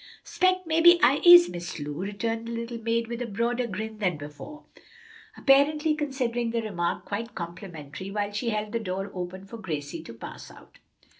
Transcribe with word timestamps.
"S'pect 0.25 0.65
mebbe 0.65 0.97
I 1.03 1.21
is, 1.23 1.47
Miss 1.47 1.77
Lu," 1.77 1.93
returned 1.93 2.47
the 2.47 2.51
little 2.51 2.79
maid 2.79 3.07
with 3.07 3.21
a 3.21 3.27
broader 3.27 3.67
grin 3.67 3.99
than 3.99 4.17
before, 4.17 4.63
apparently 5.37 5.93
considering 5.93 6.49
the 6.49 6.63
remark 6.63 7.05
quite 7.05 7.35
complimentary, 7.35 8.09
while 8.09 8.31
she 8.31 8.49
held 8.49 8.71
the 8.71 8.79
door 8.79 9.11
open 9.13 9.45
for 9.45 9.57
Gracie 9.59 10.01
to 10.01 10.13
pass 10.15 10.49
out. 10.49 10.79